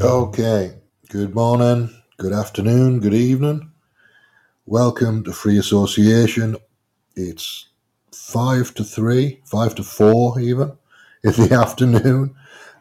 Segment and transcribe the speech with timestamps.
[0.00, 3.72] Okay, good morning, good afternoon, good evening.
[4.64, 6.56] Welcome to Free Association.
[7.16, 7.70] It's
[8.12, 10.70] five to three, five to four, even
[11.24, 12.32] in the afternoon.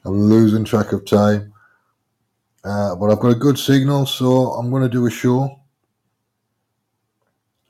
[0.05, 1.53] I'm losing track of time,
[2.63, 5.59] uh, but I've got a good signal, so I'm going to do a show.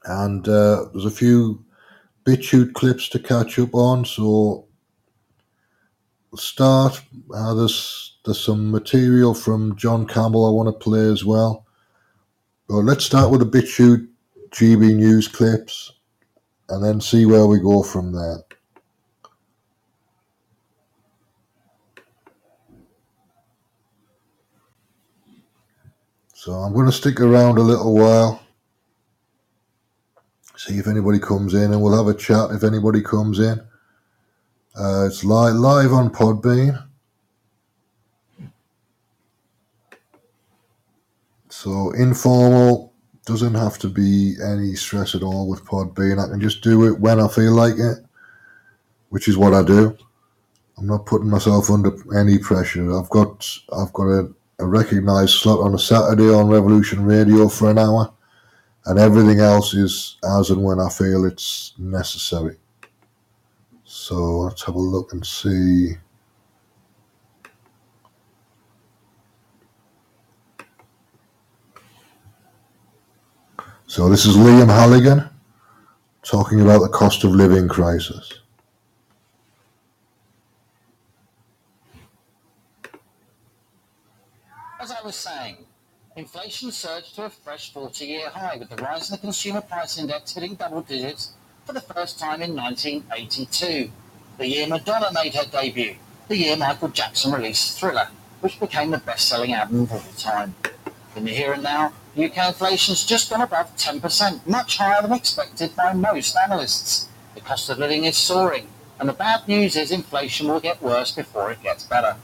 [0.04, 1.64] And uh, there's a few
[2.25, 4.66] BitChute clips to catch up on, so
[6.36, 7.01] start.
[7.33, 11.65] Uh, there's there's some material from John Campbell I want to play as well.
[12.68, 14.07] But let's start with the BitChute
[14.49, 15.93] GB news clips,
[16.69, 18.39] and then see where we go from there.
[26.33, 28.41] So I'm going to stick around a little while,
[30.55, 33.59] see if anybody comes in, and we'll have a chat if anybody comes in.
[34.80, 36.85] Uh, it's live live on Podbean.
[41.49, 42.93] So informal
[43.25, 46.23] doesn't have to be any stress at all with Podbean.
[46.23, 48.05] I can just do it when I feel like it,
[49.09, 49.97] which is what I do.
[50.77, 52.95] I'm not putting myself under any pressure.
[52.95, 57.71] I've got I've got a, a recognised slot on a Saturday on Revolution Radio for
[57.71, 58.13] an hour,
[58.85, 62.57] and everything else is as and when I feel it's necessary.
[64.08, 65.97] So let's have a look and see.
[73.86, 75.30] So this is Liam Halligan
[76.23, 78.39] talking about the cost of living crisis.
[84.80, 85.58] As I was saying,
[86.16, 90.33] inflation surged to a fresh 40-year high with the rise in the consumer price index
[90.33, 91.33] hitting double digits
[91.67, 93.91] for the first time in 1982,
[94.37, 95.97] the year Madonna made her debut,
[96.29, 98.07] the year Michael Jackson released Thriller,
[98.39, 100.55] which became the best-selling album of all time.
[101.17, 105.75] In the here and now, UK inflation's just gone above 10%, much higher than expected
[105.75, 107.09] by most analysts.
[107.36, 111.11] The cost of living is soaring, and the bad news is inflation will get worse
[111.11, 112.15] before it gets better.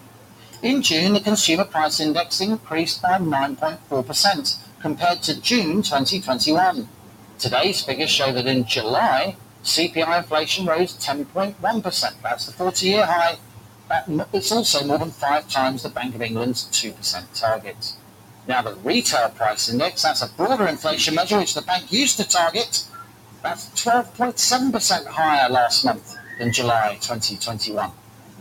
[0.61, 6.87] In June, the Consumer Price Index increased by 9.4% compared to June 2021.
[7.39, 12.13] Today's figures show that in July, CPI inflation rose 10.1%.
[12.21, 13.37] That's the 40-year high.
[14.33, 17.93] It's also more than five times the Bank of England's 2% target.
[18.47, 22.27] Now, the retail price index, that's a broader inflation measure which the bank used to
[22.27, 22.85] target,
[23.41, 27.91] that's 12.7% higher last month than July 2021.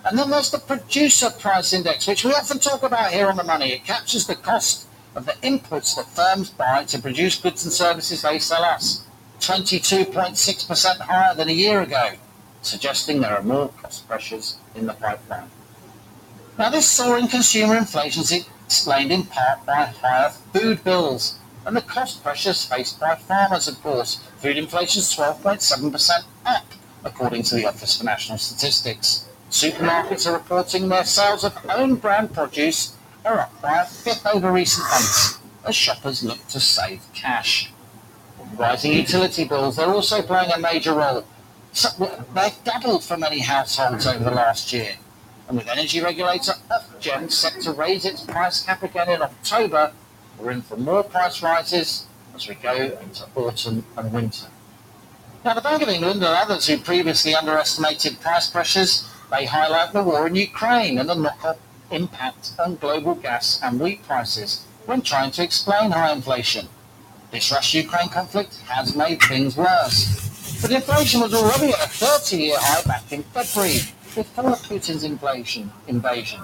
[0.04, 3.44] And then there's the producer price index, which we often talk about here on the
[3.44, 3.72] money.
[3.72, 8.22] It captures the cost of the inputs that firms buy to produce goods and services
[8.22, 9.06] they sell us.
[9.40, 12.12] 22.6% higher than a year ago,
[12.62, 15.50] suggesting there are more cost pressures in the pipeline.
[16.58, 21.80] Now, this soaring consumer inflation is explained in part by higher food bills and the
[21.80, 24.16] cost pressures faced by farmers, of course.
[24.38, 26.66] Food inflation is 12.7% up,
[27.04, 29.28] according to the Office for National Statistics.
[29.50, 34.50] Supermarkets are reporting their sales of own brand produce are up by a fifth over
[34.50, 37.70] recent months as shoppers look to save cash.
[38.56, 41.24] Rising utility bills are also playing a major role.
[41.72, 41.88] So
[42.34, 44.96] they've doubled for many households over the last year.
[45.48, 49.92] And with energy regulator Ofgem set to raise its price cap again in October,
[50.38, 54.48] we're in for more price rises as we go into autumn and winter.
[55.44, 60.02] Now, the Bank of England and others who previously underestimated price pressures they highlight the
[60.02, 61.56] war in Ukraine and the knock-on
[61.92, 66.68] impact on global gas and wheat prices when trying to explain high inflation.
[67.30, 70.60] This Russia-Ukraine conflict has made things worse.
[70.60, 73.80] But inflation was already at a 30-year high back in February
[74.14, 76.40] before Putin's inflation invasion.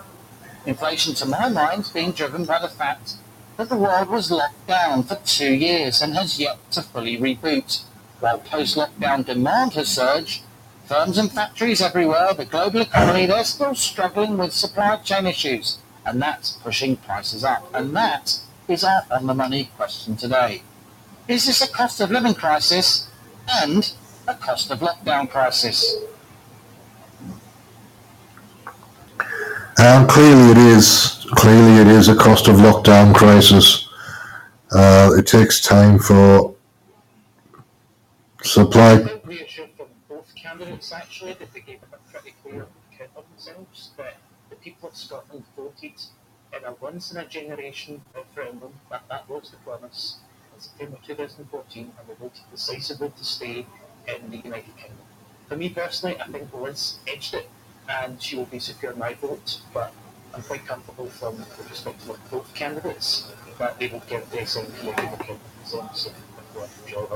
[0.67, 3.15] Inflation, to my mind, being driven by the fact
[3.57, 7.83] that the world was locked down for two years and has yet to fully reboot.
[8.21, 10.43] While post-lockdown demand has surged,
[10.89, 15.77] Firms and factories everywhere, the global economy, they're still struggling with supply chain issues.
[16.07, 17.69] And that's pushing prices up.
[17.75, 20.63] And that is our on the money question today.
[21.29, 23.07] Is this a cost of living crisis
[23.47, 23.93] and
[24.27, 25.95] a cost of lockdown crisis?
[29.79, 31.27] Um, clearly, it is.
[31.33, 33.91] Clearly, it is a cost of lockdown crisis.
[34.73, 36.55] Uh, it takes time for
[38.43, 39.05] supply
[40.43, 44.17] candidates actually that they gave a pretty clear account of themselves that
[44.51, 45.93] the people of Scotland voted
[46.57, 50.17] in a once in a generation referendum that that was the promise
[50.55, 53.67] in September 2014 and they voted decisively to stay
[54.07, 55.07] in the United Kingdom.
[55.49, 57.49] For me personally, I think Liz edged it
[57.89, 59.93] and she will be secure my vote, but
[60.35, 64.67] I'm quite comfortable from the perspective of both candidates that they will get the same
[64.67, 66.13] significant sense of
[66.55, 67.09] what Joe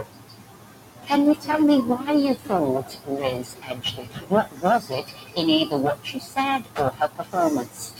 [1.07, 4.07] Can you tell me why you thought Liz edged it?
[4.29, 5.07] What was it
[5.37, 7.93] in either what she said or her performance?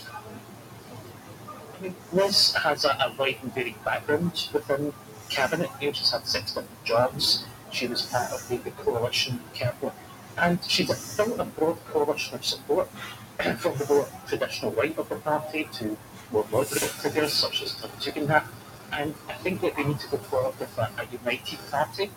[2.13, 4.93] Liz has a, a wide and varied background within
[5.29, 5.69] cabinet.
[5.81, 7.45] You know, she's had six different jobs.
[7.71, 9.93] She was part of the, the coalition cabinet,
[10.37, 12.87] and she's built a broad coalition of support
[13.57, 15.97] from the more traditional right of the party to
[16.31, 18.45] more moderate figures such as Tugendhat.
[18.91, 22.11] And I think that we need to go forward with a, a united party,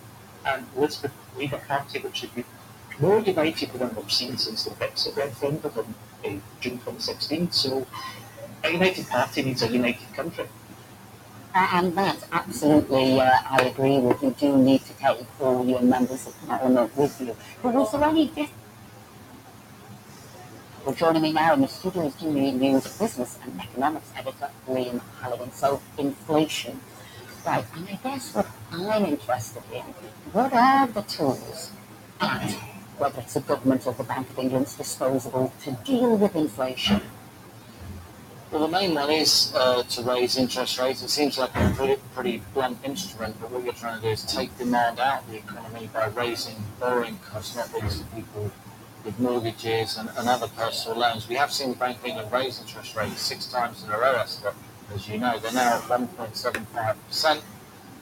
[0.46, 2.44] and lead a party which should be
[2.98, 5.94] more united than we've seen since the Brexit referendum
[6.24, 7.50] in uh, June 2016.
[7.50, 7.86] So
[8.64, 10.46] a united party needs a united country.
[11.54, 14.34] Uh, and that absolutely, uh, I agree with you.
[14.38, 17.36] Do need to take all your members of parliament with you.
[17.62, 18.50] But was there any difference?
[20.84, 25.00] Well, joining me now in the studio is GB News business and economics editor Liam
[25.20, 25.50] Halligan.
[25.52, 26.78] So, inflation.
[27.46, 29.82] Right, and I guess what I'm interested in,
[30.32, 31.70] what are the tools
[32.20, 32.50] at,
[32.98, 37.00] whether it's the government or the Bank of England's disposal, to deal with inflation?
[38.50, 41.04] Well, the main one is uh, to raise interest rates.
[41.04, 44.24] It seems like a pretty, pretty blunt instrument, but what you're trying to do is
[44.24, 48.50] take demand out of the economy by raising borrowing costs, not least for people
[49.04, 51.28] with mortgages and, and other personal loans.
[51.28, 54.24] We have seen the Bank of England raise interest rates six times in a row,
[54.94, 55.38] as you know.
[55.38, 57.42] They're now at 1.75%.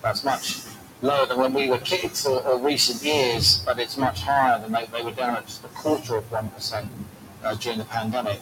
[0.02, 0.62] That's much
[1.02, 4.72] lower than when we were kids or, or recent years, but it's much higher than
[4.72, 6.88] they, they were down at just a quarter of 1%
[7.44, 8.40] uh, during the pandemic.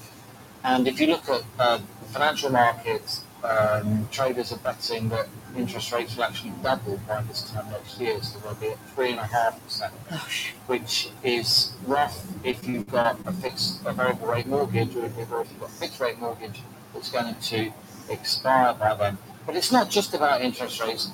[0.65, 1.79] And if you look at uh,
[2.13, 7.69] financial markets, um, traders are betting that interest rates will actually double by this time
[7.71, 9.93] next year, so they'll be at three and a half percent,
[10.67, 15.31] which is rough if you've got a fixed, a variable rate mortgage, or if you've
[15.31, 16.61] got a fixed rate mortgage
[16.95, 17.73] that's going to
[18.09, 19.19] expire by then.
[19.47, 21.11] But it's not just about interest rates.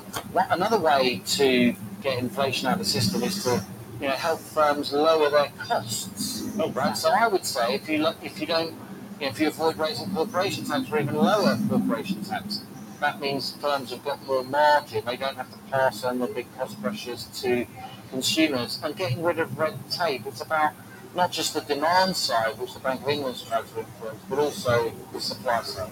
[0.51, 3.65] Another way to get inflation out of the system is to
[4.01, 6.51] you know, help firms lower their costs.
[6.59, 6.97] Oh, right?
[6.97, 8.75] So I would say if you look, if you don't,
[9.19, 12.63] you know, if you avoid raising corporation tax or even lower corporation tax,
[13.01, 15.05] that means firms have got more margin.
[15.05, 17.67] They don't have to pass on the big cost pressures to
[18.11, 18.81] consumers.
[18.83, 20.73] And getting rid of red tape, it's about
[21.15, 24.93] not just the demand side, which the Bank of England's trying to influence, but also
[25.13, 25.91] the supply side.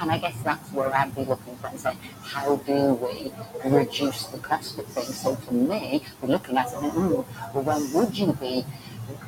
[0.00, 3.32] And I guess that's where I'd be looking for and saying, how do we
[3.64, 5.20] reduce the cost of things?
[5.20, 7.24] So for me, we're looking at it, mm,
[7.54, 8.64] well, when would you be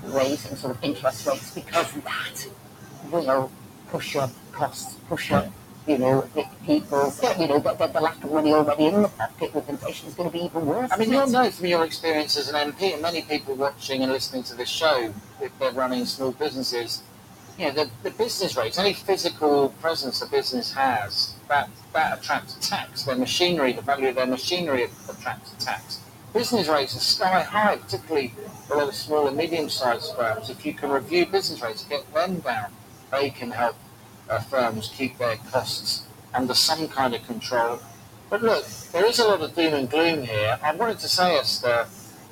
[0.05, 1.55] raising sort of interest rates?
[1.55, 2.47] Because that
[3.11, 3.51] will
[3.89, 5.53] push up costs, push up
[5.87, 6.23] you know,
[6.65, 10.09] people, you know, the, the, the, lack of money already in the pocket with inflation
[10.09, 10.91] is going to be even worse.
[10.93, 14.13] I mean, you'll know from your experience as an MP, and many people watching and
[14.13, 17.03] listening to this show, if they're running small businesses,
[17.63, 22.57] you know, the, the business rates, any physical presence a business has, that, that attracts
[22.69, 23.05] tax.
[23.05, 26.01] Their machinery, the value of their machinery attracts tax.
[26.35, 28.35] Business rates are sky high, particularly
[28.69, 30.51] below the small and medium-sized firms.
[30.51, 32.73] If you can review business rates, get them down,
[33.13, 33.77] they can help
[34.29, 37.79] uh, firms keep their costs under some kind of control.
[38.29, 40.59] But look, there is a lot of doom and gloom here.
[40.65, 41.87] I wanted to say, Esther,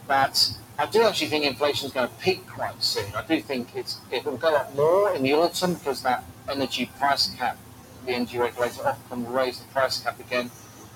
[0.08, 3.04] that I do actually think inflation is going to peak quite soon.
[3.14, 6.90] I do think it's it will go up more in the autumn because that energy
[6.98, 7.58] price cap,
[8.06, 10.50] the energy regulator Ofgem will raise the price cap again.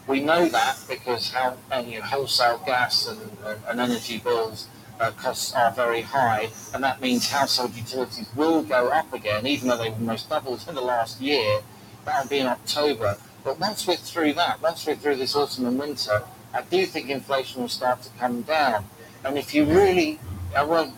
[0.06, 5.10] We know that because how you know, wholesale gas and, and, and energy bills uh,
[5.10, 9.76] costs are very high, and that means household utilities will go up again, even though
[9.76, 11.60] they've almost doubled in the last year.
[12.06, 13.18] That'll be in October.
[13.44, 16.22] But once we're through that, once we're through this autumn and winter,
[16.54, 18.86] I do think inflation will start to come down.
[19.24, 20.18] And if you really,
[20.56, 20.94] I won't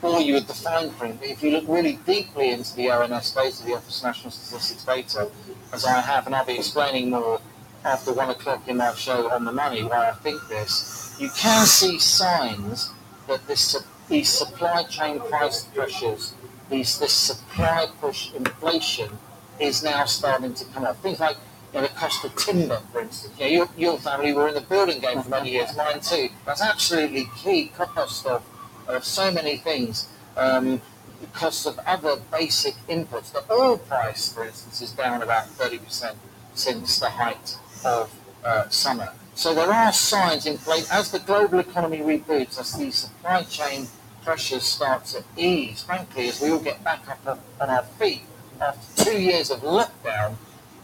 [0.00, 3.32] bore you with the fine print, but if you look really deeply into the ONS
[3.32, 5.30] data, the Office of National Statistics data,
[5.72, 7.40] as I have, and I'll be explaining more
[7.84, 11.66] after one o'clock in my show on the money why I think this, you can
[11.66, 12.90] see signs
[13.26, 13.76] that this,
[14.08, 16.34] these supply chain price pressures,
[16.68, 19.10] these, this supply push inflation
[19.58, 20.96] is now starting to come up.
[20.98, 21.36] Things like
[21.74, 23.38] know, the cost of timber, for instance.
[23.38, 26.28] Know, your, your family were in the building game for many years, mine too.
[26.46, 28.44] That's absolutely key cost of,
[28.88, 30.08] of so many things.
[30.36, 30.80] Um,
[31.20, 33.32] the cost of other basic inputs.
[33.32, 36.14] The oil price, for instance, is down about 30%
[36.54, 38.12] since the height of
[38.44, 39.12] uh, summer.
[39.34, 43.86] So there are signs in place as the global economy reboots, as the supply chain
[44.22, 48.22] pressures start to ease, frankly, as we all get back up on our feet
[48.60, 50.36] after two years of lockdown,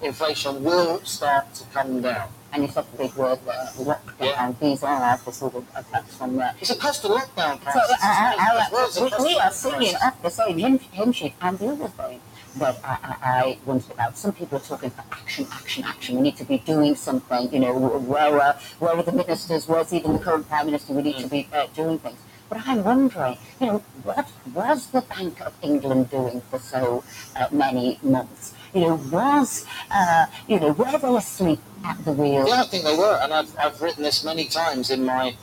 [0.02, 2.28] inflation will start to come down.
[2.52, 4.02] And you said the big word there, lockdown.
[4.20, 4.52] Yeah.
[4.60, 6.56] These are the sort of effects from that.
[6.60, 7.60] It's a cost of lockdown.
[7.72, 11.88] So, uh, uh, uh, we, we are seeing off the same hinge and the other
[11.88, 12.20] thing
[12.58, 14.16] that I, I, I wondered about.
[14.16, 16.16] Some people are talking about action, action, action.
[16.16, 17.52] We need to be doing something.
[17.52, 19.68] You know, where, uh, where are the ministers?
[19.68, 20.92] Where's even the current prime minister?
[20.94, 22.18] We need to be uh, doing things.
[22.48, 27.02] But I'm wondering, you know, what was the Bank of England doing for so
[27.34, 28.54] uh, many months?
[28.76, 32.46] You know, was, uh, you know, were they asleep at the wheel?
[32.46, 35.34] Yeah, I think they were, and I've, I've written this many times in my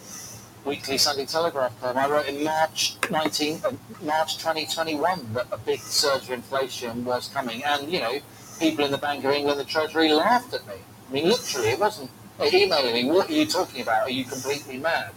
[0.66, 1.98] weekly Sunday Telegraph column.
[1.98, 3.72] I wrote in March 19, uh,
[4.04, 8.20] March 2021 that a big surge of inflation was coming, and you know,
[8.60, 10.76] people in the Bank of England, the Treasury laughed at me.
[11.10, 13.06] I mean, literally, it wasn't emailing me.
[13.06, 14.04] What are you talking about?
[14.04, 15.10] Are you completely mad?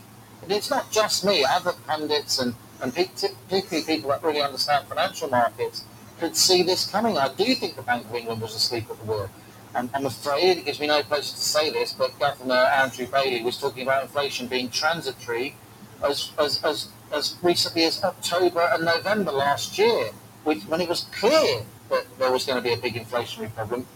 [0.43, 1.45] And it's not just me.
[1.45, 5.85] Other pundits and and particularly people that really understand financial markets
[6.19, 7.19] could see this coming.
[7.19, 9.31] I do think the Bank of England was asleep at the wheel.
[9.75, 13.43] And I'm afraid it gives me no pleasure to say this, but Governor Andrew Bailey
[13.43, 15.55] was talking about inflation being transitory
[16.03, 20.11] as, as, as, as recently as October and November last year,
[20.45, 23.87] which, when it was clear that there was going to be a big inflationary problem.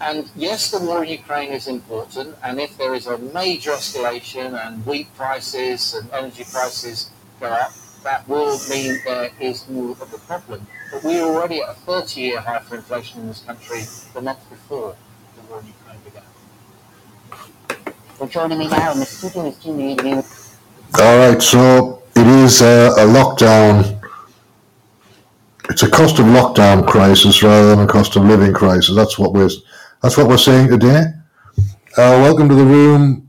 [0.00, 4.54] And yes, the war in Ukraine is important, and if there is a major escalation
[4.64, 7.10] and wheat prices and energy prices
[7.40, 7.72] go up,
[8.08, 10.66] that will mean there is more of a problem.
[10.90, 13.82] But we are already at a 30-year high for inflation in this country
[14.14, 14.96] the month before
[15.36, 16.22] the war in Ukraine began.
[18.18, 20.56] Well, joining me now in the studio is GB News.
[20.98, 24.00] All right, so it is a, a lockdown.
[25.68, 28.96] It's a cost of lockdown crisis rather than a cost of living crisis.
[28.96, 29.50] That's what we're
[30.02, 31.02] that's what we're saying today.
[31.98, 33.28] Uh, welcome to the room,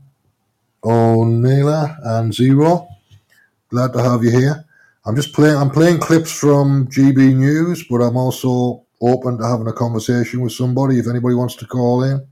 [0.82, 2.88] O'Neila and Zero.
[3.68, 4.64] Glad to have you here.
[5.06, 5.56] I'm just playing.
[5.56, 10.52] I'm playing clips from GB News, but I'm also open to having a conversation with
[10.52, 12.26] somebody if anybody wants to call in.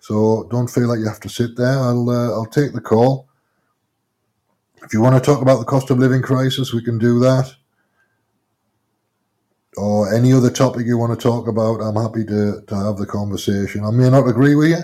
[0.00, 1.78] So don't feel like you have to sit there.
[1.78, 3.28] I'll uh, I'll take the call.
[4.82, 7.52] If you want to talk about the cost of living crisis, we can do that.
[9.76, 13.06] Or any other topic you want to talk about, I'm happy to, to have the
[13.06, 13.84] conversation.
[13.84, 14.80] I may not agree with you,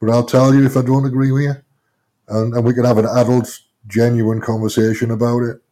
[0.00, 1.54] but I'll tell you if I don't agree with you.
[2.28, 5.62] And, and we can have an adult, genuine conversation about it.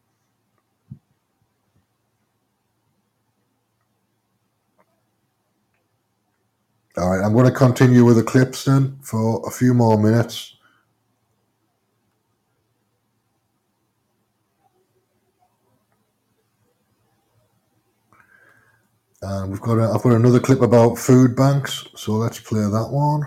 [7.01, 10.55] All right, I'm going to continue with the clips then for a few more minutes.
[19.21, 22.89] And we've got a, I've got another clip about food banks, so let's play that
[22.91, 23.23] one.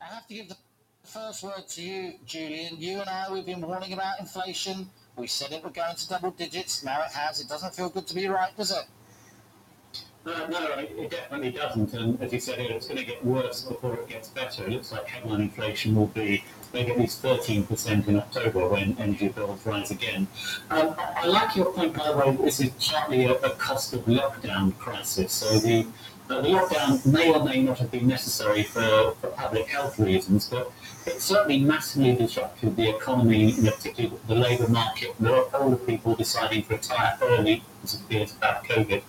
[0.00, 0.56] I have to give the
[1.04, 2.76] first word to you, Julian.
[2.78, 6.30] You and I, we've been warning about inflation we said it would go into double
[6.30, 6.82] digits.
[6.84, 7.40] Now it has.
[7.40, 8.84] It doesn't feel good to be right, does it?
[10.24, 11.92] No, no, it definitely doesn't.
[11.94, 14.64] And as you said, it's going to get worse before it gets better.
[14.64, 19.28] It looks like headline inflation will be maybe at least 13% in October when energy
[19.28, 20.28] bills rise again.
[20.70, 24.04] Um, I like your point, by the way, this is partly a, a cost of
[24.04, 25.32] lockdown crisis.
[25.32, 25.86] So the,
[26.30, 30.48] uh, the lockdown may or may not have been necessary for, for public health reasons,
[30.48, 30.70] but
[31.06, 35.14] it certainly massively disrupted the economy, in particularly the labour market.
[35.18, 39.02] There are older people deciding to retire early as of fears about COVID,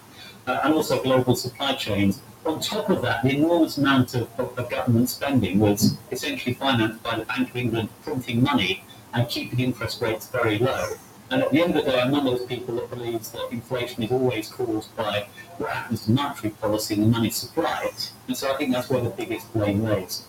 [0.48, 2.22] uh, and also global supply chains.
[2.46, 7.02] On top of that, the enormous amount of, of, of, government spending was essentially financed
[7.02, 8.84] by the Bank of England printing money
[9.14, 10.94] and keeping interest rates very low.
[11.30, 13.48] And at the end of the day, I'm one of those people that believes that
[13.52, 17.92] inflation is always caused by what happens to monetary policy and the money supply.
[18.28, 20.28] And so I think that's where the biggest blame lays.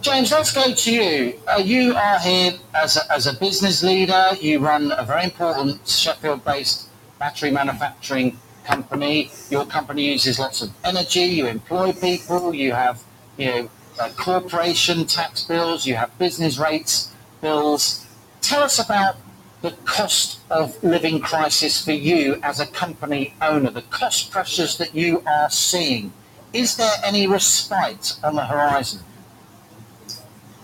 [0.00, 1.40] James, let's go to you.
[1.48, 4.30] Uh, you are here as a, as a business leader.
[4.40, 6.88] You run a very important Sheffield-based
[7.18, 9.32] battery manufacturing company.
[9.50, 11.22] Your company uses lots of energy.
[11.22, 12.54] You employ people.
[12.54, 13.02] You have,
[13.36, 15.84] you know, uh, corporation tax bills.
[15.84, 18.06] You have business rates bills.
[18.40, 19.16] Tell us about
[19.62, 23.70] the cost of living crisis for you as a company owner.
[23.70, 26.12] The cost pressures that you are seeing.
[26.52, 29.00] Is there any respite on the horizon?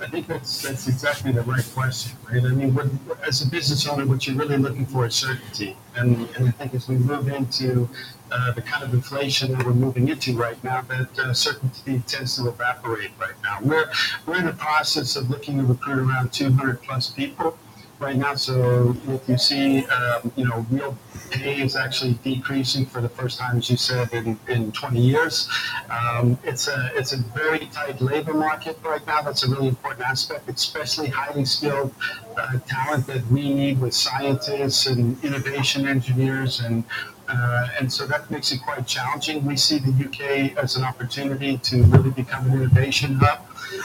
[0.04, 2.44] I think that's that's exactly the right question, right?
[2.44, 2.78] I mean,
[3.26, 6.74] as a business owner, what you're really looking for is certainty, and and I think
[6.74, 7.88] as we move into
[8.30, 12.36] uh, the kind of inflation that we're moving into right now, that uh, certainty tends
[12.36, 13.60] to evaporate right now.
[13.62, 13.90] We're
[14.26, 17.56] we're in the process of looking to recruit around 200 plus people
[17.98, 18.34] right now.
[18.34, 20.96] So if you see, um, you know, real
[21.30, 25.48] pay is actually decreasing for the first time, as you said, in, in 20 years.
[25.90, 29.22] Um, it's a it's a very tight labor market right now.
[29.22, 31.94] That's a really important aspect, especially highly skilled
[32.36, 36.84] uh, talent that we need with scientists and innovation engineers and
[37.28, 39.44] Uh, and so that makes it quite challenging.
[39.44, 43.40] We see the UK as an opportunity to really become an innovation hub.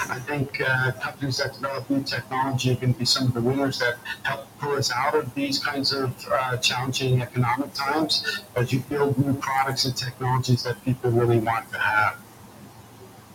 [0.10, 3.96] I think uh, companies that develop new technology can be some of the winners that
[4.24, 9.18] help pull us out of these kinds of uh, challenging economic times as you build
[9.18, 12.18] new products and technologies that people really want to have.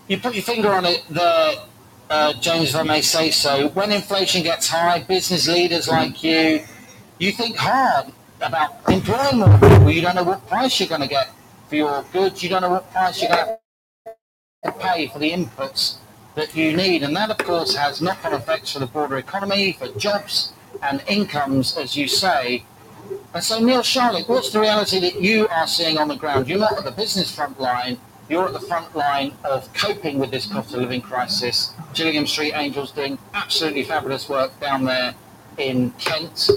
[0.06, 1.02] You put your finger on it
[2.10, 3.68] uh, James, if I may say so.
[3.70, 6.62] When inflation gets high, business leaders like you,
[7.18, 8.12] you think hard
[8.44, 8.74] about
[9.34, 9.90] more people.
[9.90, 11.30] You don't know what price you're going to get
[11.68, 12.42] for your goods.
[12.42, 13.56] You don't know what price you're going
[14.64, 15.96] to pay for the inputs
[16.36, 17.02] that you need.
[17.02, 21.76] And that, of course, has knock-on effects for the broader economy, for jobs and incomes,
[21.76, 22.64] as you say.
[23.34, 26.48] And so, Neil Charlotte, what's the reality that you are seeing on the ground?
[26.48, 27.98] You're not at the business front line.
[28.28, 31.74] You're at the front line of coping with this cost of living crisis.
[31.94, 35.14] Gillingham Street Angels doing absolutely fabulous work down there
[35.58, 36.50] in Kent.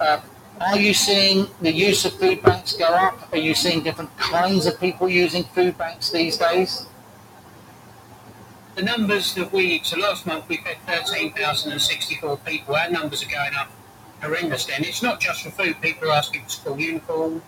[0.00, 0.20] Uh,
[0.60, 3.32] are you seeing the use of food banks go up?
[3.32, 6.86] Are you seeing different kinds of people using food banks these days?
[8.76, 12.74] The numbers that we, so last month we fed 13,064 people.
[12.74, 13.70] Our numbers are going up
[14.24, 14.76] horrendously.
[14.76, 15.80] And it's not just for food.
[15.80, 17.42] People are asking for school uniform.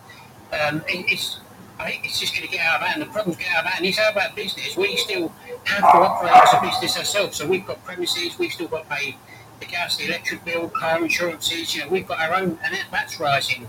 [0.53, 1.41] Um, it, it's
[1.79, 3.03] it's just going to get out of hand.
[3.03, 3.85] The problem's get out of hand.
[3.85, 4.77] It's out about business.
[4.77, 5.31] We still
[5.65, 7.37] have to operate as a business ourselves.
[7.37, 8.39] So we've got premises.
[8.39, 9.17] We've still got to pay
[9.61, 11.75] the gas, the electric bill, car insurances.
[11.75, 13.67] You know, we've got our own, and that's rising.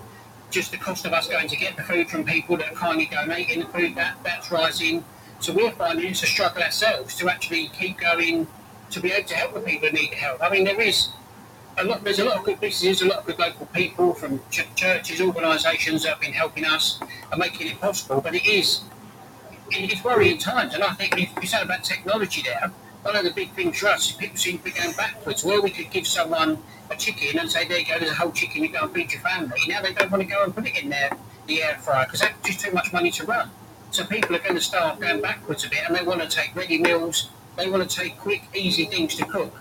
[0.50, 3.08] Just the cost of us going to get the food from people that are kindly
[3.12, 5.04] donating the food, that that's rising.
[5.40, 8.48] So we're finding it's a struggle ourselves to actually keep going
[8.90, 10.42] to be able to help the people who need help.
[10.42, 11.10] I mean, there is
[11.78, 12.04] a lot.
[12.04, 15.22] There's a lot of good businesses, a lot of good local people from ch- churches,
[15.22, 17.00] organisations that have been helping us
[17.32, 18.22] and making it possible.
[18.22, 18.82] But it is
[19.70, 22.72] it's worrying times, and I think if you said about technology there,
[23.08, 25.42] one of the big things for us is people seem to be going backwards.
[25.42, 26.58] Where we could give someone
[26.92, 29.14] a chicken and say, there you go, there's a whole chicken, you go and feed
[29.14, 29.62] your family.
[29.66, 31.12] Now they don't want to go and put it in there,
[31.48, 33.50] the air fryer, because that's just too much money to run.
[33.92, 36.54] So people are going to start going backwards a bit and they want to take
[36.54, 39.56] ready meals, they want to take quick, easy things to cook.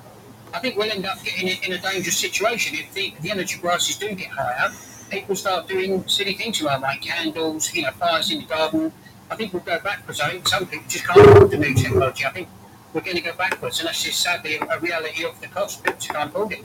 [0.52, 3.96] I think we'll end up getting in a dangerous situation if the, the energy prices
[3.96, 4.72] do get higher.
[5.08, 8.92] People start doing silly things around like candles, you know, fires in the garden.
[9.30, 10.20] I think we'll go backwards.
[10.20, 12.24] I think some people just can't afford the new technology.
[12.24, 12.48] I think
[12.96, 15.84] we're going to go backwards, and that's just sadly a reality of the cost.
[15.84, 16.64] People just can't afford it.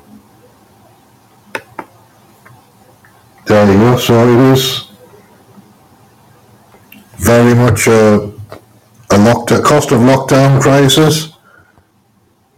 [3.46, 3.98] There you go.
[3.98, 4.88] So it is
[7.18, 8.32] very much a,
[9.12, 11.34] a lockdown, cost of lockdown crisis.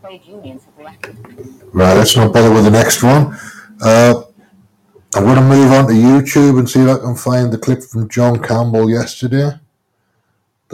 [0.01, 1.63] Trade unions have reckoned.
[1.73, 3.35] Right, let's not bother with the next one.
[3.81, 4.21] Uh,
[5.15, 7.81] I'm going to move on to YouTube and see if I can find the clip
[7.81, 9.53] from John Campbell yesterday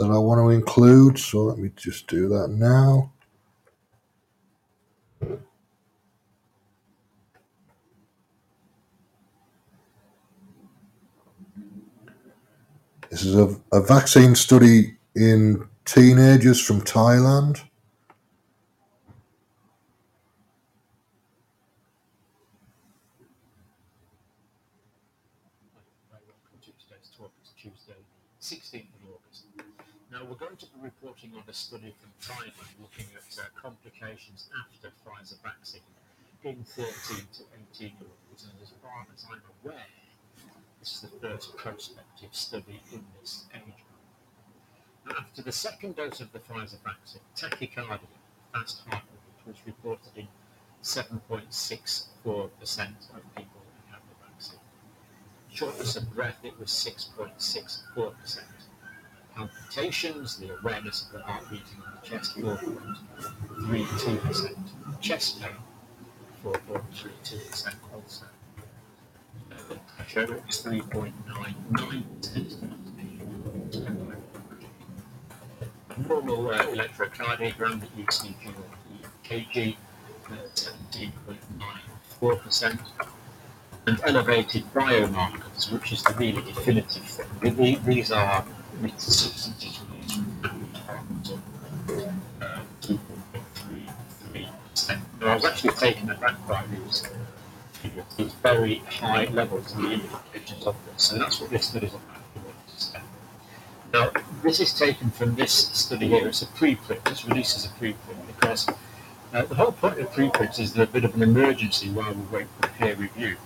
[0.00, 1.18] that I want to include.
[1.20, 3.12] So let me just do that now.
[13.10, 17.62] This is a, a vaccine study in teenagers from Thailand.
[28.40, 28.70] Today's talk.
[28.70, 29.44] It's Tuesday, 16th of August.
[30.12, 34.50] Now, we're going to be reporting on a study from Thailand looking at uh, complications
[34.58, 35.80] after Pfizer vaccine
[36.44, 37.42] in 13 to
[37.74, 38.44] 18 year olds.
[38.44, 39.86] And as far as I'm aware,
[40.80, 43.76] this is the first prospective study in this age group.
[45.06, 48.00] Now, after the second dose of the Pfizer vaccine, tachycardia,
[48.52, 50.28] fast heart rate, was reported in
[50.82, 52.08] 7.64%
[53.14, 54.60] of people who had the vaccine.
[55.52, 58.38] Shortness of breath, it was 6.64%.
[59.34, 64.56] Palpitations, the awareness of the heart beating in the chest, 4.32%.
[65.00, 65.50] Chest pain,
[66.44, 68.26] 4.32% also.
[69.96, 72.56] Pressure, was 3.99%.
[76.08, 78.64] Normal uh, electrocardiogram, ECG or
[79.22, 79.76] EKG,
[80.30, 82.78] uh, 17.94%
[83.90, 87.84] and elevated biomarkers, which is the really definitive thing.
[87.84, 88.44] These are
[88.96, 89.80] substances
[92.82, 95.00] 2.33%.
[95.22, 97.02] I was actually taken aback by these
[98.16, 101.94] these very high levels in the indications of this, and that's what this study is
[101.94, 103.02] about.
[103.92, 104.12] Now,
[104.44, 106.28] this is taken from this study here.
[106.28, 107.02] It's a preprint.
[107.04, 108.68] This release is a preprint because
[109.32, 112.46] uh, the whole point of preprints is a bit of an emergency while we wait
[112.60, 113.36] for peer review.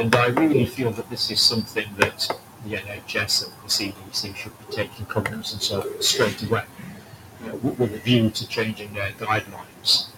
[0.00, 2.26] And I really feel that this is something that
[2.64, 6.62] the NHS and the CDC should be taking cognizance of straight away,
[7.42, 10.08] you know, with a view to changing their guidelines.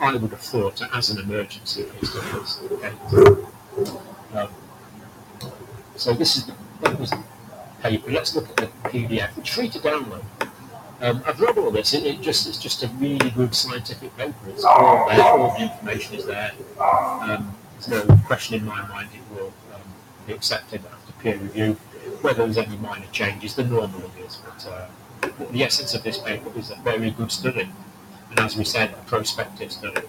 [0.00, 1.86] I would have thought as an emergency.
[4.34, 4.48] Um,
[5.94, 7.22] so this is the, that was the
[7.82, 8.10] paper.
[8.10, 9.38] Let's look at the PDF.
[9.38, 10.24] It's free to download.
[11.00, 11.94] Um, I've read all this.
[11.94, 14.34] It, it just it's just a really good scientific paper.
[14.48, 15.22] It's all there.
[15.22, 16.50] All the information is there.
[16.80, 17.54] Um,
[17.86, 19.80] there's no question in my mind it will um,
[20.26, 21.74] be accepted after peer review.
[22.22, 24.36] Whether there's any minor changes, the normal is.
[24.44, 27.68] But uh, the essence of this paper is a very good study,
[28.30, 30.02] and as we said, a prospective study,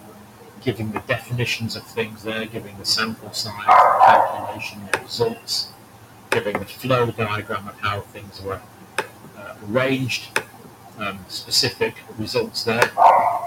[0.60, 5.68] giving the definitions of things there, giving the sample size, the calculation, the results,
[6.30, 8.60] giving the flow diagram of how things were
[9.38, 10.40] uh, arranged,
[10.98, 12.90] um, specific results there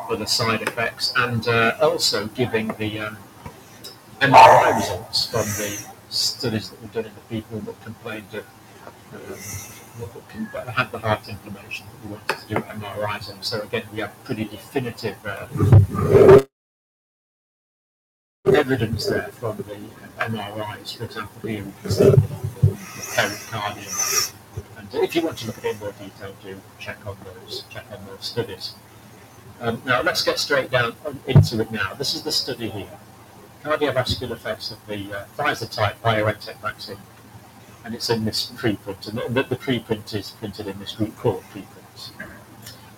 [0.07, 3.17] for the side effects, and uh, also giving the um,
[4.25, 8.45] MRI results from the studies that were done in the people that complained of
[9.13, 13.43] um, had the heart inflammation that we wanted to do MRIs on.
[13.43, 15.47] So again, we have pretty definitive uh,
[18.47, 19.77] evidence there from the
[20.17, 20.97] MRIs.
[20.97, 22.17] For example, here we can see the
[23.15, 24.33] pericardium.
[24.77, 27.63] And if you want to look at it in more detail, do check on those
[27.69, 28.73] check on those studies.
[29.61, 30.95] Um, now let's get straight down
[31.27, 31.93] into it now.
[31.93, 32.89] This is the study here.
[33.65, 36.99] Cardiovascular effects of the uh, Pfizer type BioNTech vaccine.
[37.83, 41.43] And it's in this preprint, and the, the preprint is printed in this group called
[41.49, 42.11] preprints.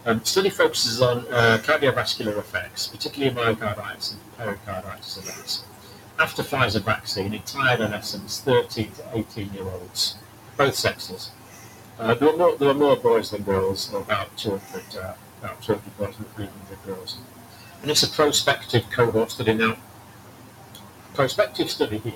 [0.06, 5.64] Um, study focuses on uh, cardiovascular effects, particularly myocarditis and pericarditis events.
[6.20, 10.18] After Pfizer vaccine, in Thai adolescents, 13 to 18 year olds,
[10.58, 11.32] both sexes.
[11.98, 15.98] Uh, there, were more, there were more boys than girls, about 200, uh, about 200
[15.98, 17.18] boys and 300 girls.
[17.82, 19.78] And it's a prospective cohort study now.
[21.18, 22.14] Prospective study here.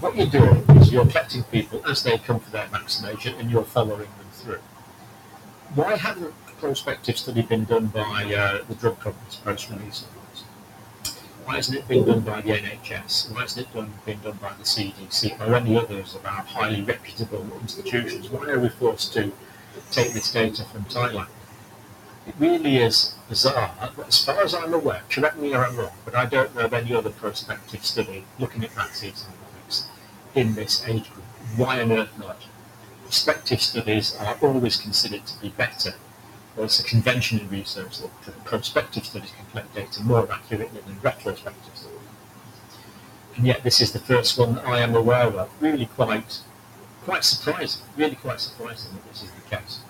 [0.00, 3.64] What you're doing is you're collecting people as they come for their vaccination and you're
[3.64, 4.60] following them through
[5.74, 10.04] why hasn't a prospective study been done by uh, the drug companies post-release?
[11.44, 13.32] Why hasn't it been done by the NHS?
[13.32, 16.82] Why hasn't it done, been done by the CDC or any others of our highly
[16.82, 18.28] reputable institutions?
[18.28, 19.32] Why are we forced to
[19.90, 21.28] take this data from Thailand?
[22.26, 23.72] It really is bizarre.
[24.06, 26.72] As far as I'm aware, correct me if I'm wrong, but I don't know of
[26.72, 29.36] any other prospective study looking at vaccines and
[30.34, 31.24] in this age group.
[31.56, 32.38] Why on earth not?
[33.12, 35.92] prospective studies are always considered to be better.
[36.56, 41.76] It's a convention in research that prospective studies can collect data more accurately than retrospective
[41.76, 41.98] studies.
[43.36, 45.50] And yet this is the first one that I am aware of.
[45.60, 46.40] Really quite,
[47.04, 49.80] quite surprising, really quite surprising that this is the case.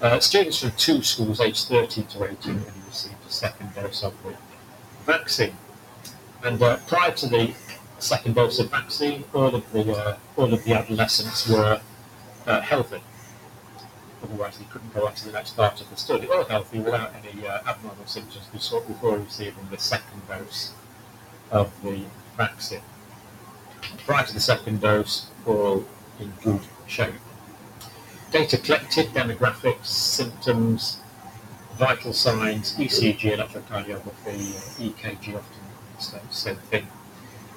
[0.00, 4.14] Uh, students from two schools aged 13 to 18 have received a second dose of
[4.22, 4.34] the
[5.04, 5.54] vaccine.
[6.42, 7.54] And uh, prior to the
[7.98, 11.80] second dose of vaccine, all of the, uh, all of the adolescents were
[12.46, 13.02] healthy.
[14.22, 17.12] Otherwise, they couldn't go on to the next part of the study, or healthy without
[17.14, 20.72] any uh, abnormal symptoms before receiving the second dose
[21.50, 22.04] of the
[22.36, 22.82] vaccine.
[24.06, 25.84] Prior to the second dose, all
[26.18, 27.14] in good shape.
[28.30, 31.00] Data collected, demographics, symptoms,
[31.76, 36.86] vital signs, ECG, electrocardiography, EKG, often the same thing,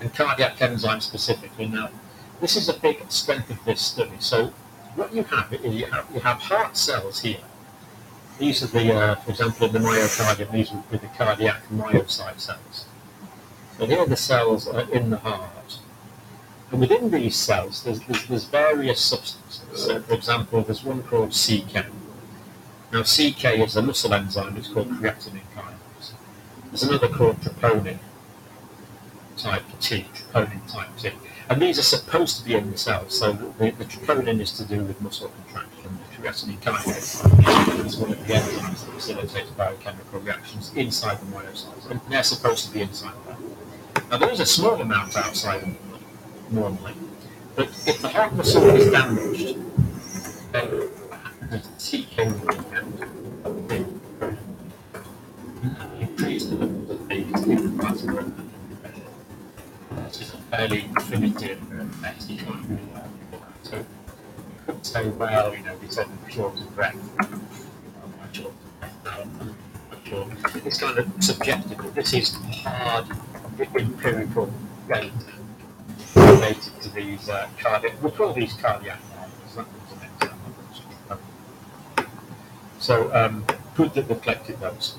[0.01, 1.67] and cardiac enzyme specifically.
[1.67, 1.89] Now,
[2.41, 4.17] this is a big strength of this study.
[4.19, 4.47] So
[4.95, 7.43] what you have is you have, you have heart cells here.
[8.39, 12.39] These are the, uh, for example, in the myocardium, these would be the cardiac myocyte
[12.39, 12.85] cells.
[13.77, 15.79] So here the cells are in the heart.
[16.73, 19.85] And within these cells, there's, there's, there's various substances.
[19.85, 21.85] So, for example, there's one called CK.
[22.91, 24.57] Now, CK is a muscle enzyme.
[24.57, 26.13] It's called creatinine kinase.
[26.71, 27.99] There's another called troponin
[29.37, 31.11] type T, troponin type T.
[31.47, 33.19] And these are supposed to be in the cells.
[33.19, 35.99] So the, the troponin is to do with muscle contraction.
[36.09, 41.91] The creatinine kinase is one of the enzymes that facilitates biochemical reactions inside the myocytes.
[41.91, 43.37] And they're supposed to be inside there.
[44.09, 45.77] Now there is a small amount outside them
[46.53, 46.93] normally.
[47.55, 49.57] But if the heart muscle is damaged,
[50.51, 50.69] then
[51.49, 52.17] the CK
[53.43, 53.85] will be
[55.99, 57.21] increase the levels of the
[59.89, 61.59] which is a fairly definitive.
[62.27, 62.81] You can't really
[63.63, 63.85] so you
[64.65, 66.95] could say, well, you know, we said short of breath.
[70.65, 72.35] It's kind of subjective, this is
[72.65, 73.07] hard
[73.75, 74.53] empirical
[74.87, 75.11] data
[76.43, 78.99] related to these uh, cardiac, we'll call these cardiac.
[82.79, 84.97] So um, good that they've collected those.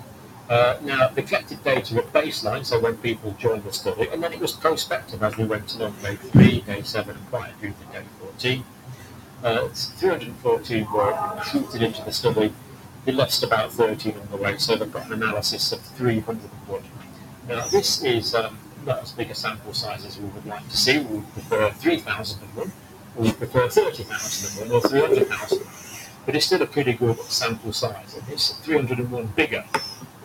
[0.49, 4.33] Uh, now, the collected data at baseline, so when people joined the study, and then
[4.33, 7.71] it was prospective as we went along day 3, day 7, and quite a few
[7.71, 8.65] to day 14.
[9.43, 12.53] Uh, 314 were recruited into the study.
[13.05, 16.83] We lost about 13 on the way, so they've got an analysis of 301.
[17.49, 20.77] Now, this is um, not as big a sample size as we would like to
[20.77, 20.99] see.
[20.99, 22.73] We would prefer 3,001,
[23.17, 25.59] or you prefer 30,000 or 300,000.
[26.27, 28.15] But it's still a pretty good sample size.
[28.15, 29.65] And it's 301 bigger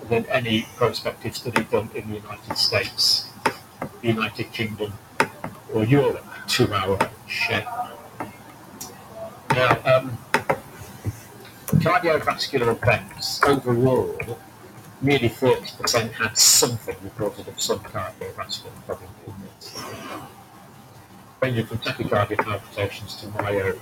[0.10, 3.30] than any prospective study done in the United States,
[4.02, 4.94] the United Kingdom,
[5.74, 7.68] or Europe to our share.
[9.52, 10.18] Now, um,
[11.76, 14.18] cardiovascular events overall,
[15.02, 19.10] nearly 30% had something reported of some cardiovascular problem.
[21.42, 23.80] Ranging from tachycardia palpitations to myo,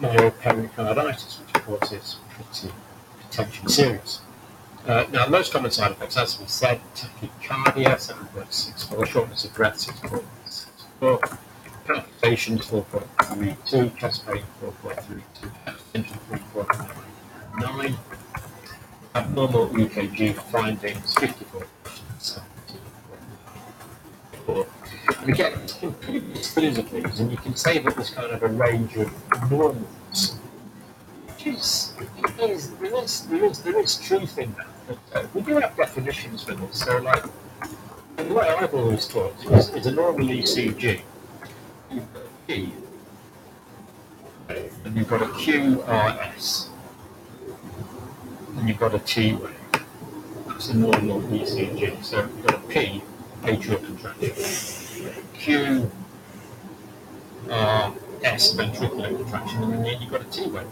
[0.00, 2.72] myopericarditis, which of course is pretty
[3.22, 4.20] potentially serious.
[4.86, 11.38] Uh, now, most common side effects, as we said, tachycardia, 7.64, shortness of breath, 6.64,
[11.86, 15.22] palpitations, 4.32, chest pain, 4.32,
[15.66, 17.96] hypertension, 3.9,
[19.14, 21.66] abnormal EKG findings, 54,
[25.22, 25.68] and again,
[26.34, 30.36] studies of things, and you can say that there's kind of a range of normals.
[31.26, 34.66] Which is, is, there, is, there, is, there is truth in that.
[34.88, 36.80] But, uh, we do have definitions for this.
[36.80, 37.24] So, like,
[38.16, 41.02] the way I've always taught is, is a normal ECG.
[41.90, 42.72] You've got a P,
[44.84, 46.68] and you've got a QRS,
[48.62, 49.58] and you've got a T wave.
[50.46, 52.04] That's a normal ECG.
[52.04, 53.02] So you've got a P,
[53.42, 55.14] atrial contraction.
[55.34, 55.90] Q
[57.50, 57.90] uh,
[58.22, 60.68] S ventricular contraction, and then you've got a T wave.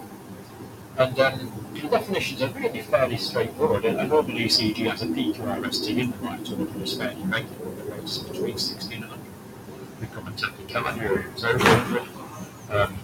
[0.98, 3.84] And um, the definitions are really fairly straightforward.
[3.84, 8.18] A normal ECG has a PQRST in the right order is fairly regular, the rates
[8.18, 9.26] between 60 and 100.
[9.98, 12.02] The common tachycardia is over 100.
[12.70, 12.98] Um,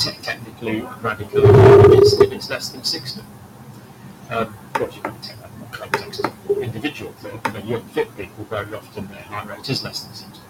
[0.00, 3.22] te- technically, is if it's less than 60.
[4.30, 7.14] Um, you can take that in context of individual.
[7.64, 10.40] Young fit people, very often their heart rate is less than 60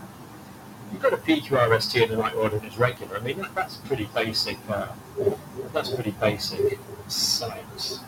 [0.93, 3.17] you've got a PQRST in the right order and it's regular.
[3.17, 4.59] I mean, that, that's pretty basic.
[4.69, 4.89] Uh,
[5.73, 8.01] that's pretty basic science.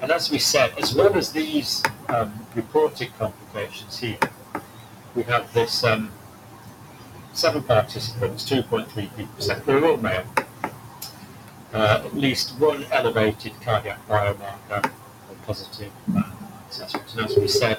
[0.00, 4.18] And as we said, as well as these um, reported complications here,
[5.14, 6.10] we have this um,
[7.32, 9.64] seven participants, 2.3 percent.
[9.64, 10.24] They're all male.
[11.74, 14.84] Uh, at least one elevated cardiac biomarker
[15.28, 16.22] or positive uh,
[16.70, 17.12] assessment.
[17.16, 17.78] And as we said,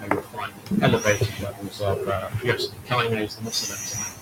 [0.00, 4.12] they will find elevated levels of uh, kinase, the muscle enzyme.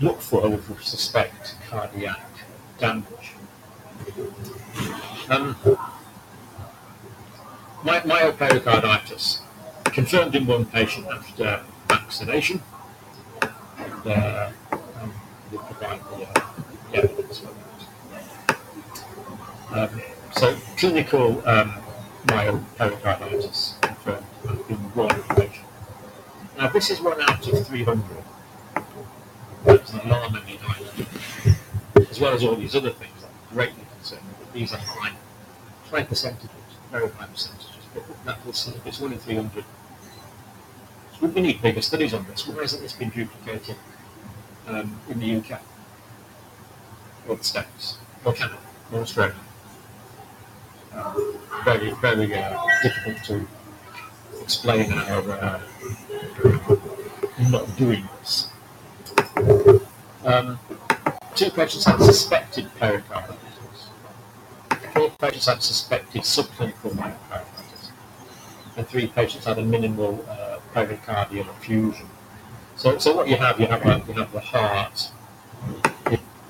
[0.00, 2.20] Look for or suspect cardiac
[2.78, 3.34] damage.
[5.30, 5.56] Um,
[7.84, 9.42] my, myopericarditis
[9.84, 12.60] confirmed in one patient after vaccination.
[14.08, 14.54] Um,
[15.50, 16.50] the uh,
[16.94, 17.50] evidence for
[19.74, 21.74] um, so clinical um,
[22.24, 24.24] myopericarditis confirmed
[24.70, 25.66] in one patient.
[26.56, 28.04] Now this is one out of 300.
[29.64, 31.06] That's an alarmingly high
[32.10, 34.24] as well as all these other things that are greatly concerning.
[34.38, 35.12] But these are high,
[35.90, 36.48] high percentages,
[36.90, 37.68] very high percentages.
[37.92, 39.64] But that if it's one in 300,
[41.20, 42.46] would we need bigger studies on this.
[42.46, 43.76] Why hasn't this been duplicated
[44.68, 45.60] um, in the UK
[47.26, 48.58] or the States or Canada
[48.92, 49.34] or Australia?
[51.64, 53.46] very, very uh, difficult to
[54.40, 55.60] explain our uh,
[57.50, 58.48] not doing this.
[60.24, 60.58] Um,
[61.34, 63.90] two patients had suspected pericarditis.
[64.94, 67.90] Four patients had suspected subclinical myocarditis.
[68.76, 72.08] And three patients had a minimal uh, pericardial effusion.
[72.78, 75.10] So, so what you have, you have, a, you have the heart.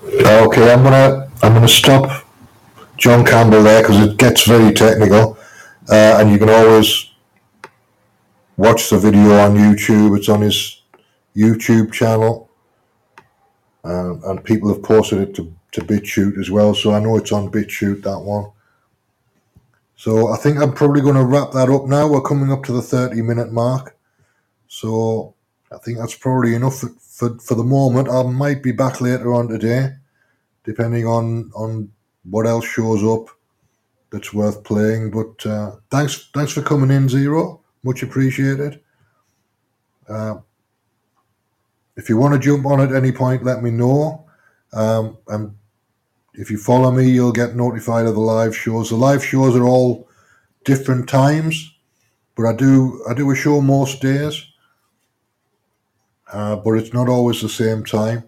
[0.05, 2.27] Okay, I'm gonna I'm gonna stop
[2.99, 5.39] John Campbell there because it gets very technical,
[5.89, 7.11] uh, and you can always
[8.59, 10.19] watch the video on YouTube.
[10.19, 10.83] It's on his
[11.35, 12.51] YouTube channel,
[13.85, 16.75] um, and people have posted it to, to BitChute as well.
[16.75, 18.51] So I know it's on BitChute that one.
[19.97, 22.07] So I think I'm probably going to wrap that up now.
[22.07, 23.97] We're coming up to the 30 minute mark.
[24.69, 25.35] So
[25.73, 28.09] I think that's probably enough for, for, for the moment.
[28.09, 29.91] I might be back later on today,
[30.65, 31.91] depending on, on
[32.25, 33.35] what else shows up
[34.11, 35.11] that's worth playing.
[35.11, 37.61] But uh, thanks, thanks for coming in, Zero.
[37.83, 38.81] Much appreciated.
[40.09, 40.39] Uh,
[41.97, 44.25] if you want to jump on at any point, let me know.
[44.73, 45.55] Um, and
[46.35, 48.91] if you follow me, you'll get notified of the live shows.
[48.91, 50.09] The live shows are all
[50.65, 51.75] different times,
[52.37, 54.48] but I do I do a show most days.
[56.33, 58.25] Uh, but it's not always the same time.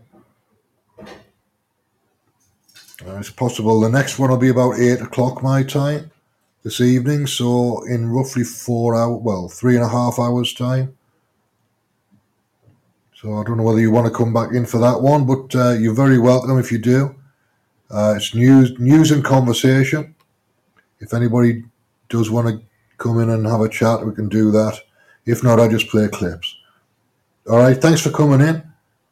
[3.06, 6.10] Uh, it's possible the next one will be about eight o'clock my time.
[6.62, 7.26] this evening.
[7.26, 10.96] So in roughly four hour, well, three and a half hours time.
[13.14, 15.54] So I don't know whether you want to come back in for that one, but
[15.54, 17.14] uh, you're very welcome if you do.
[17.90, 20.14] Uh, it's news, news and conversation.
[21.00, 21.64] If anybody
[22.08, 22.64] does want to
[22.98, 24.80] come in and have a chat, we can do that.
[25.26, 26.56] If not, I just play clips.
[27.48, 27.80] All right.
[27.80, 28.62] Thanks for coming in.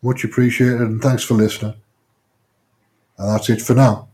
[0.03, 1.75] Much appreciated, and thanks for listening.
[3.19, 4.08] And that's it for now.